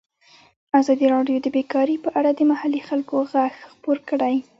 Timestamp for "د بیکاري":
1.41-1.95